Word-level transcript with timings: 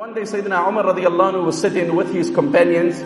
One 0.00 0.14
day 0.14 0.22
Sayyidina 0.22 0.66
Umar 0.66 0.84
radiallahu 0.84 1.32
anhu 1.32 1.44
was 1.44 1.60
sitting 1.60 1.94
with 1.94 2.10
his 2.10 2.30
companions 2.30 3.00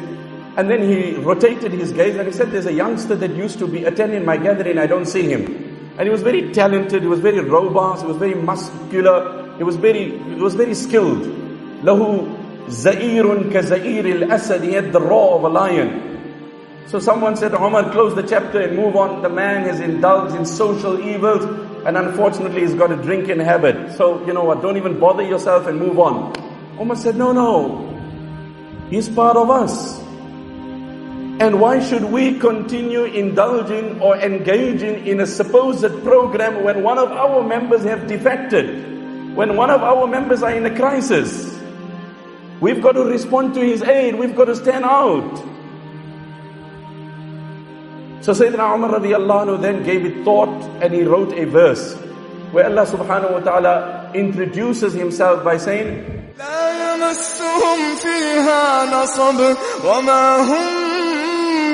and 0.57 0.71
then 0.71 0.81
he 0.81 1.17
rotated 1.17 1.73
his 1.73 1.91
gaze 1.91 2.15
and 2.15 2.29
he 2.29 2.33
said, 2.33 2.53
there's 2.53 2.67
a 2.67 2.73
youngster 2.73 3.17
that 3.17 3.35
used 3.35 3.59
to 3.59 3.67
be 3.67 3.83
attending 3.83 4.25
my 4.25 4.37
gathering, 4.37 4.79
I 4.79 4.87
don't 4.87 5.07
see 5.07 5.23
him. 5.23 5.43
And 5.99 6.03
he 6.03 6.11
was 6.11 6.23
very 6.23 6.53
talented, 6.53 7.03
he 7.03 7.09
was 7.09 7.19
very 7.19 7.41
robust, 7.41 8.03
he 8.03 8.07
was 8.07 8.17
very 8.17 8.37
muscular, 8.37 9.57
he 9.57 9.65
was 9.65 9.75
very, 9.75 10.17
he 10.17 10.41
was 10.41 10.55
very 10.55 10.73
skilled. 10.73 11.25
Lahu 11.83 12.31
za'irun 12.69 13.51
ka 13.53 13.63
za'ir 13.63 14.23
al-asad, 14.23 14.63
he 14.63 14.75
had 14.75 14.93
the 14.93 15.01
roar 15.01 15.39
of 15.39 15.43
a 15.43 15.49
lion. 15.49 16.87
So 16.87 17.01
someone 17.01 17.35
said, 17.35 17.55
Umar, 17.55 17.91
close 17.91 18.15
the 18.15 18.23
chapter 18.23 18.61
and 18.61 18.77
move 18.77 18.95
on. 18.95 19.21
The 19.21 19.31
man 19.31 19.65
has 19.65 19.81
indulged 19.81 20.37
in 20.37 20.47
social 20.47 21.01
evils 21.01 21.43
and 21.85 21.97
unfortunately 21.97 22.61
he's 22.61 22.75
got 22.75 22.93
a 22.93 22.97
drinking 22.97 23.41
habit. 23.41 23.97
So, 23.97 24.25
you 24.29 24.33
know 24.33 24.45
what, 24.45 24.63
don't 24.63 24.77
even 24.77 25.01
bother 25.01 25.25
yourself 25.25 25.67
and 25.67 25.81
move 25.81 25.99
on. 25.99 26.44
Umar 26.81 26.97
said, 26.97 27.17
no, 27.17 27.33
no. 27.33 27.91
He's 28.91 29.09
part 29.09 29.37
of 29.37 29.51
us. 29.51 30.01
And 31.41 31.61
why 31.61 31.81
should 31.81 32.05
we 32.05 32.39
continue 32.39 33.05
indulging 33.05 34.01
or 34.01 34.17
engaging 34.17 35.07
in 35.07 35.21
a 35.21 35.27
supposed 35.27 35.91
program 36.05 36.63
when 36.63 36.83
one 36.83 36.99
of 36.99 37.11
our 37.11 37.43
members 37.43 37.83
have 37.83 38.07
defected? 38.07 39.35
When 39.35 39.57
one 39.57 39.69
of 39.69 39.83
our 39.83 40.07
members 40.07 40.43
are 40.45 40.53
in 40.53 40.65
a 40.65 40.75
crisis? 40.75 41.59
We've 42.61 42.81
got 42.81 42.93
to 42.93 43.05
respond 43.05 43.55
to 43.55 43.61
his 43.61 43.83
aid. 43.83 44.15
We've 44.15 44.37
got 44.37 44.45
to 44.45 44.55
stand 44.55 44.85
out. 44.85 45.37
So 48.23 48.33
Sayyidina 48.33 48.75
Umar 48.75 49.01
radiallahu 49.01 49.45
anhu 49.45 49.61
then 49.61 49.83
gave 49.83 50.07
it 50.07 50.25
thought 50.25 50.49
and 50.81 50.95
he 50.95 51.03
wrote 51.03 51.37
a 51.37 51.45
verse 51.45 51.95
where 52.53 52.65
Allah 52.65 52.87
subhanahu 52.87 53.33
wa 53.33 53.41
ta'ala 53.41 54.13
introduces 54.15 54.95
himself 54.95 55.45
by 55.45 55.59
saying, 55.59 56.24
يمسهم 57.05 57.97
فيها 57.97 58.85
نصب 58.85 59.57
وما 59.85 60.37
هم 60.37 60.95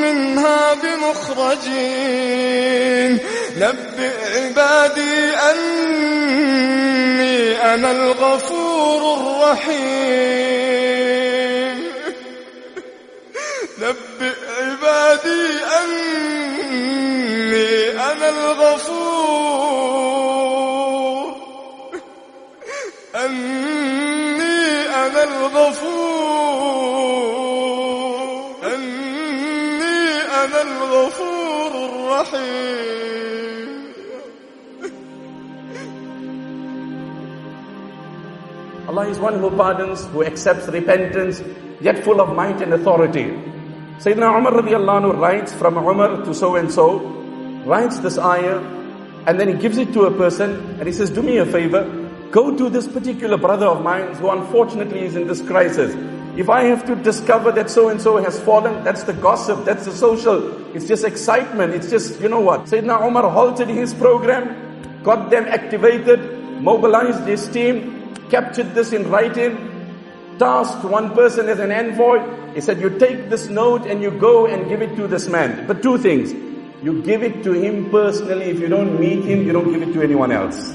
منها 0.01 0.75
بمخرجين. 0.75 1.91
نبئ 3.57 4.11
عبادي 4.37 5.37
أني 5.51 6.55
أنا 7.75 7.91
الغفور 7.91 9.01
الرحيم. 9.21 9.81
نبئ 13.79 14.35
عبادي 14.61 15.45
أني 15.81 17.21
أنا 17.91 18.29
الغفور. 18.29 19.51
أني 23.17 23.70
أنا 25.11 25.23
الغفور 25.25 25.91
أني 28.75 30.09
أنا 30.45 30.63
الغفور 30.63 31.73
الرحيم 31.91 32.71
Allah 38.89 39.07
is 39.09 39.19
one 39.21 39.39
who 39.39 39.51
pardons, 39.51 40.07
who 40.07 40.25
accepts 40.25 40.67
repentance, 40.67 41.43
yet 41.81 42.03
full 42.03 42.21
of 42.21 42.35
might 42.35 42.61
and 42.61 42.73
authority. 42.73 43.31
Sayyidina 44.03 44.37
Umar 44.37 44.53
radiallahu 44.53 45.03
anhu 45.03 45.21
writes 45.21 45.53
from 45.53 45.77
Umar 45.79 46.25
to 46.25 46.35
so 46.35 46.57
and 46.57 46.73
so, 46.73 46.99
writes 47.67 48.01
this 48.01 48.19
ayah, 48.19 48.59
and 49.27 49.39
then 49.39 49.47
he 49.47 49.55
gives 49.55 49.79
it 49.79 49.93
to 49.93 50.07
a 50.07 50.11
person, 50.11 50.51
and 50.81 50.89
he 50.89 50.93
says, 50.93 51.09
do 51.11 51.23
me 51.23 51.37
a 51.39 51.47
favor, 51.47 52.10
go 52.31 52.57
to 52.57 52.71
this 52.71 52.87
particular 52.87 53.37
brother 53.37 53.67
of 53.67 53.83
mine 53.83 54.15
who 54.15 54.31
unfortunately 54.31 55.01
is 55.01 55.17
in 55.17 55.27
this 55.27 55.43
crisis. 55.43 55.95
If 56.37 56.49
I 56.49 56.63
have 56.65 56.87
to 56.87 56.95
discover 56.95 57.51
that 57.53 57.69
so 57.69 57.89
and 57.89 58.01
so 58.01 58.17
has 58.23 58.39
fallen, 58.41 58.85
that's 58.85 59.03
the 59.03 59.13
gossip, 59.13 59.65
that's 59.65 59.85
the 59.85 59.93
social, 59.93 60.65
it's 60.75 60.87
just 60.87 61.05
excitement, 61.05 61.75
it's 61.75 61.91
just, 61.91 62.21
you 62.21 62.29
know 62.29 62.41
what. 62.41 62.67
Sayyidina 62.67 63.07
Umar 63.07 63.29
halted 63.29 63.69
his 63.69 63.93
program, 63.93 65.03
got 65.03 65.31
them 65.31 65.45
activated, 65.47 66.21
mobilized 66.63 67.27
his 67.27 67.49
team, 67.49 68.15
captured 68.31 68.75
this 68.75 68.93
in 68.93 69.11
writing, 69.11 69.67
tasked 70.39 70.85
one 70.85 71.13
person 71.15 71.49
as 71.49 71.59
an 71.59 71.73
envoy. 71.73 72.21
He 72.55 72.61
said, 72.61 72.81
you 72.81 72.97
take 72.99 73.29
this 73.29 73.49
note 73.49 73.87
and 73.87 74.01
you 74.01 74.13
go 74.13 74.47
and 74.47 74.69
give 74.69 74.83
it 74.83 74.95
to 74.97 75.09
this 75.09 75.29
man. 75.29 75.67
But 75.67 75.83
two 75.83 75.99
things. 75.99 76.33
You 76.83 77.03
give 77.03 77.23
it 77.23 77.43
to 77.43 77.53
him 77.53 77.91
personally. 77.91 78.47
If 78.47 78.61
you 78.61 78.69
don't 78.69 78.99
meet 78.99 79.25
him, 79.25 79.47
you 79.47 79.53
don't 79.53 79.71
give 79.71 79.83
it 79.83 79.93
to 79.93 80.03
anyone 80.03 80.33
else. 80.33 80.75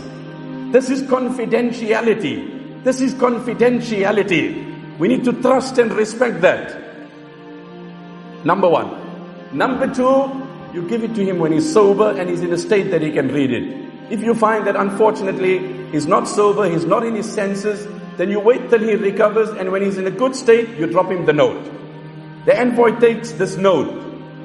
This 0.76 0.90
is 0.90 1.04
confidentiality. 1.04 2.84
This 2.84 3.00
is 3.00 3.14
confidentiality. 3.14 4.98
We 5.00 5.08
need 5.08 5.24
to 5.24 5.32
trust 5.32 5.78
and 5.78 5.90
respect 5.94 6.42
that. 6.42 6.78
Number 8.44 8.68
one. 8.68 8.90
Number 9.58 9.88
two, 9.88 10.46
you 10.74 10.86
give 10.90 11.06
it 11.06 11.16
to 11.16 11.24
him 11.24 11.40
when 11.40 11.54
he's 11.54 11.72
sober 11.72 12.12
and 12.20 12.30
he's 12.30 12.42
in 12.42 12.52
a 12.52 12.58
state 12.58 12.92
that 12.92 13.02
he 13.02 13.14
can 13.14 13.30
read 13.30 13.54
it. 13.54 14.12
If 14.12 14.22
you 14.22 14.36
find 14.36 14.68
that 14.68 14.76
unfortunately 14.76 15.60
he's 15.94 16.08
not 16.08 16.28
sober, 16.28 16.70
he's 16.70 16.84
not 16.84 17.06
in 17.06 17.16
his 17.16 17.32
senses, 17.32 17.88
then 18.18 18.30
you 18.30 18.42
wait 18.42 18.70
till 18.70 18.80
he 18.80 18.96
recovers 18.96 19.48
and 19.52 19.72
when 19.72 19.82
he's 19.82 19.98
in 19.98 20.08
a 20.08 20.12
good 20.12 20.36
state, 20.36 20.68
you 20.78 20.88
drop 20.88 21.10
him 21.10 21.26
the 21.26 21.32
note. 21.32 21.64
The 22.44 22.60
envoy 22.60 23.00
takes 23.00 23.32
this 23.32 23.56
note, 23.56 23.94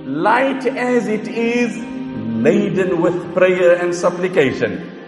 light 0.07 0.65
as 0.65 1.09
it 1.09 1.27
is, 1.27 1.77
laden 1.77 3.03
with 3.03 3.35
prayer 3.35 3.75
and 3.75 3.93
supplication, 3.93 5.00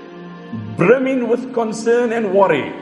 brimming 0.76 1.28
with 1.28 1.52
concern 1.54 2.12
and 2.12 2.32
worry. 2.34 2.72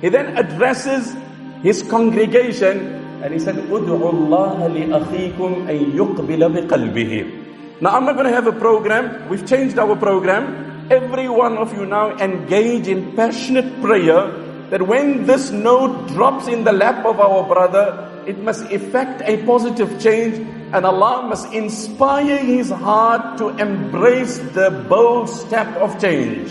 He 0.00 0.08
then 0.08 0.36
addresses 0.36 1.16
his 1.62 1.82
congregation 1.82 3.00
and 3.24 3.32
he 3.32 3.40
said, 3.40 3.56
"Ud'u 3.72 3.96
Allah 3.96 4.68
li 4.68 4.84
akhikum 4.92 5.64
an 5.64 5.92
yuqbila 5.96 6.52
biqalbihi." 6.52 7.80
Now 7.80 7.96
I'm 7.96 8.04
not 8.04 8.14
going 8.14 8.28
to 8.28 8.36
have 8.36 8.46
a 8.46 8.52
program. 8.52 9.28
We've 9.28 9.46
changed 9.46 9.78
our 9.78 9.96
program. 9.96 10.86
Every 10.90 11.28
one 11.28 11.56
of 11.56 11.72
you 11.72 11.86
now 11.86 12.12
engage 12.20 12.86
in 12.86 13.16
passionate 13.16 13.80
prayer 13.80 14.28
that 14.68 14.82
when 14.84 15.24
this 15.26 15.50
note 15.50 16.08
drops 16.08 16.48
in 16.48 16.64
the 16.64 16.72
lap 16.72 17.04
of 17.04 17.20
our 17.20 17.42
brother, 17.48 18.10
it 18.26 18.38
must 18.38 18.64
effect 18.70 19.22
a 19.24 19.40
positive 19.44 20.00
change 20.00 20.36
and 20.72 20.84
Allah 20.84 21.28
must 21.28 21.52
inspire 21.52 22.38
his 22.38 22.70
heart 22.70 23.38
to 23.38 23.48
embrace 23.56 24.38
the 24.52 24.70
bold 24.88 25.28
step 25.28 25.68
of 25.76 25.96
change. 26.00 26.50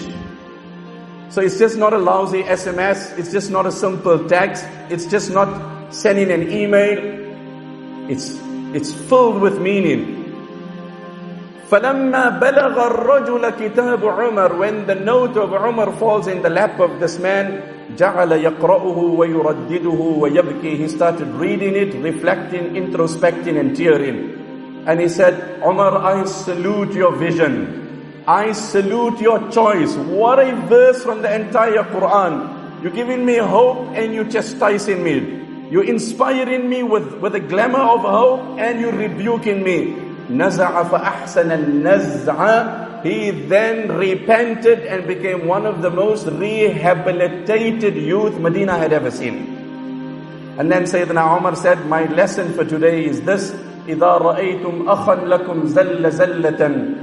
So 1.34 1.42
it's 1.42 1.58
just 1.58 1.78
not 1.78 1.94
a 1.94 1.98
lousy 1.98 2.44
SMS, 2.44 3.18
it's 3.18 3.32
just 3.32 3.50
not 3.50 3.66
a 3.66 3.72
simple 3.72 4.30
text, 4.30 4.64
it's 4.92 5.08
just 5.08 5.32
not 5.32 5.50
sending 5.92 6.30
an 6.30 6.52
email. 6.52 7.02
It's, 8.08 8.38
it's 8.78 8.94
filled 8.94 9.42
with 9.42 9.60
meaning. 9.60 10.22
فَلَمَّا 11.72 12.40
بَلَغَ 12.40 12.76
الرَّجُلَ 12.78 13.50
كِتَابُ 13.58 13.98
عُمَرْ 13.98 14.60
When 14.60 14.86
the 14.86 14.94
note 14.94 15.36
of 15.36 15.54
Umar 15.54 15.92
falls 15.98 16.28
in 16.28 16.44
the 16.44 16.52
lap 16.52 16.80
of 16.80 17.00
this 17.00 17.18
man, 17.18 17.64
جَعَلَ 17.98 18.30
يَقْرَأُهُ 18.30 18.98
وَيُرَدِّدُهُ 19.18 20.20
وَيَبْكِي 20.22 20.78
He 20.78 20.88
started 20.88 21.30
reading 21.30 21.74
it, 21.74 21.96
reflecting, 21.96 22.76
introspecting 22.76 23.60
and 23.60 23.76
tearing. 23.76 24.86
And 24.86 25.00
he 25.00 25.10
said, 25.10 25.64
Umar, 25.66 25.98
I 25.98 26.26
salute 26.26 26.94
your 26.94 27.16
vision. 27.16 27.83
I 28.26 28.54
salute 28.54 29.20
your 29.20 29.52
choice. 29.52 29.96
What 29.96 30.40
a 30.40 30.56
verse 30.68 31.04
from 31.04 31.22
the 31.22 31.34
entire 31.34 31.84
Quran. 31.84 32.82
You're 32.82 32.94
giving 32.94 33.26
me 33.26 33.38
hope 33.38 33.90
and 33.96 34.14
you're 34.14 34.30
chastising 34.30 35.04
me. 35.04 35.70
You're 35.70 35.84
inspiring 35.84 36.70
me 36.70 36.84
with, 36.84 37.16
with 37.20 37.36
a 37.36 37.42
glamour 37.42 37.80
of 37.82 38.02
hope 38.02 38.60
and 38.60 38.80
you're 38.80 38.94
rebuking 38.94 39.64
me. 39.64 40.00
نزع 40.30 40.84
فأحسن 40.84 41.52
النزع 41.52 43.04
He 43.04 43.32
then 43.32 43.92
repented 43.92 44.80
and 44.86 45.06
became 45.06 45.46
one 45.46 45.66
of 45.66 45.82
the 45.82 45.90
most 45.90 46.26
rehabilitated 46.26 47.96
youth 47.98 48.40
Medina 48.40 48.78
had 48.78 48.94
ever 48.94 49.12
seen. 49.12 50.56
And 50.58 50.72
then 50.72 50.84
Sayyidina 50.84 51.38
Umar 51.38 51.58
said, 51.58 51.86
my 51.88 52.06
lesson 52.06 52.54
for 52.54 52.64
today 52.64 53.04
is 53.04 53.22
this, 53.24 53.54
إذا 53.88 54.08
رأيتم 54.08 54.88
أخا 54.88 55.16
لكم 55.16 55.68
زل 55.68 56.12
زلة 56.12 57.03